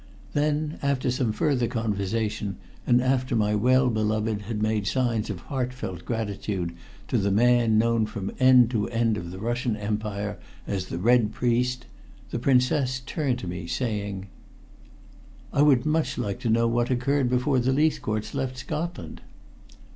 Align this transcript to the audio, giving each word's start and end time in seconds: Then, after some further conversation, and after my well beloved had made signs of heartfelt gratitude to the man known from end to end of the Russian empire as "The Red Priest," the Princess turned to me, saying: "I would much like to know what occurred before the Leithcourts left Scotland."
Then, 0.33 0.79
after 0.81 1.11
some 1.11 1.31
further 1.31 1.67
conversation, 1.67 2.57
and 2.87 3.03
after 3.03 3.35
my 3.35 3.53
well 3.53 3.87
beloved 3.87 4.41
had 4.41 4.59
made 4.59 4.87
signs 4.87 5.29
of 5.29 5.41
heartfelt 5.41 6.05
gratitude 6.05 6.73
to 7.07 7.19
the 7.19 7.29
man 7.29 7.77
known 7.77 8.07
from 8.07 8.31
end 8.39 8.71
to 8.71 8.87
end 8.89 9.15
of 9.15 9.29
the 9.29 9.37
Russian 9.37 9.77
empire 9.77 10.39
as 10.65 10.87
"The 10.87 10.97
Red 10.97 11.33
Priest," 11.33 11.85
the 12.31 12.39
Princess 12.39 13.01
turned 13.05 13.37
to 13.37 13.47
me, 13.47 13.67
saying: 13.67 14.25
"I 15.53 15.61
would 15.61 15.85
much 15.85 16.17
like 16.17 16.39
to 16.39 16.49
know 16.49 16.67
what 16.67 16.89
occurred 16.89 17.29
before 17.29 17.59
the 17.59 17.71
Leithcourts 17.71 18.33
left 18.33 18.57
Scotland." 18.57 19.21